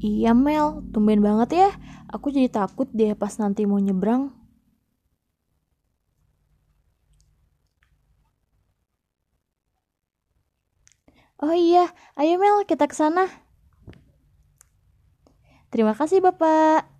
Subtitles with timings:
[0.00, 1.68] Iya Mel, tumben banget ya.
[2.14, 4.32] Aku jadi takut deh pas nanti mau nyebrang.
[11.40, 11.88] Oh iya,
[12.20, 13.28] ayo Mel kita ke sana.
[15.70, 16.99] Terima kasih Bapak.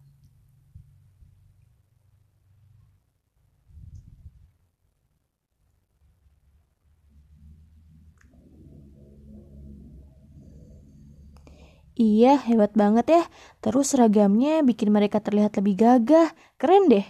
[12.05, 13.23] Iya, hebat banget ya.
[13.63, 16.29] Terus seragamnya bikin mereka terlihat lebih gagah.
[16.61, 17.07] Keren deh.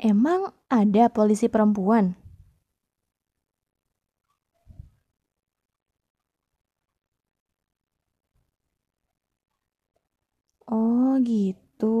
[0.00, 2.16] Emang ada polisi perempuan?
[10.76, 11.94] Oh gitu.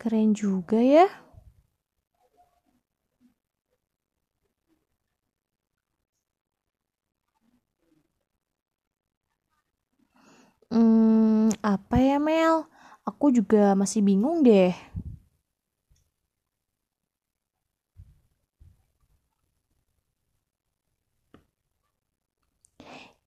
[0.00, 1.06] Keren juga ya.
[10.68, 12.68] Hmm, apa ya Mel?
[13.08, 14.72] Aku juga masih bingung deh.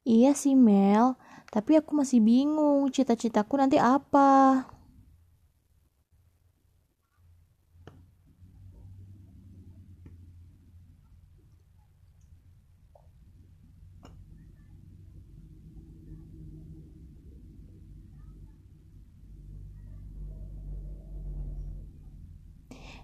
[0.06, 1.14] Iya sih Mel,
[1.54, 4.30] tapi aku masih bingung cita-citaku nanti apa.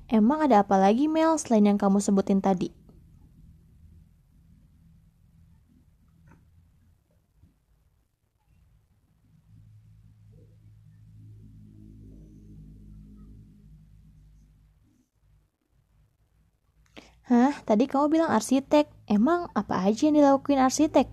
[0.07, 2.71] Emang ada apa lagi Mel selain yang kamu sebutin tadi?
[17.27, 18.87] Hah, tadi kamu bilang arsitek.
[19.11, 21.11] Emang apa aja yang dilakuin arsitek?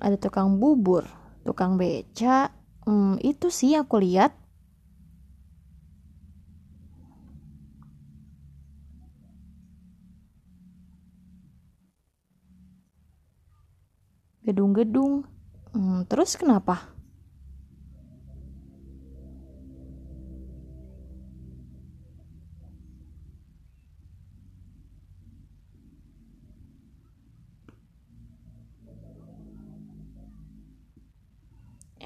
[0.00, 1.08] Ada tukang bubur,
[1.46, 2.52] tukang beca.
[2.86, 4.32] Hmm, itu sih yang aku lihat.
[14.46, 15.26] Gedung-gedung.
[15.74, 16.95] Hmm, terus kenapa?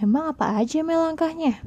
[0.00, 1.60] Emang apa aja Mel langkahnya?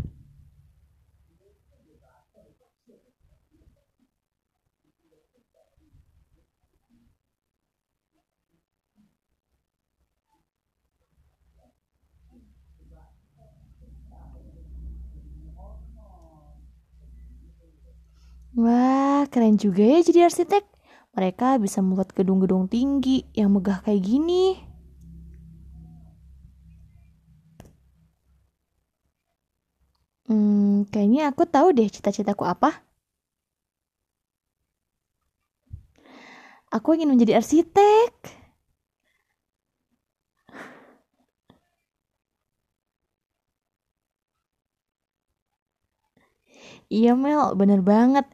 [18.57, 20.65] Wah, keren juga ya jadi arsitek.
[21.13, 24.72] Mereka bisa membuat gedung-gedung tinggi yang megah kayak gini.
[30.33, 32.69] Hmm, kayaknya aku tahu deh cita-citaku apa.
[36.73, 38.13] Aku ingin menjadi arsitek.
[46.97, 48.25] Iya Mel, bener banget.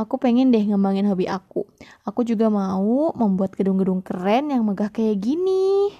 [0.00, 1.60] Aku pengen deh ngembangin hobi aku.
[2.08, 5.92] Aku juga mau membuat gedung-gedung keren yang megah kayak gini.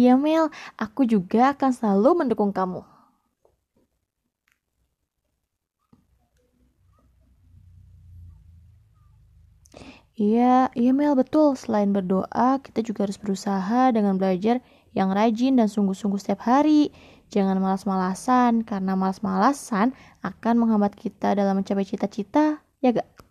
[0.00, 0.44] Iya Mel,
[0.84, 2.80] aku juga akan selalu mendukung kamu.
[10.16, 11.48] Iya, iya Mel betul.
[11.60, 14.64] Selain berdoa, kita juga harus berusaha dengan belajar
[14.96, 16.88] yang rajin dan sungguh-sungguh setiap hari.
[17.34, 19.92] Jangan malas-malasan, karena malas-malasan
[20.24, 23.25] akan menghambat kita dalam mencapai cita-cita, ya gak?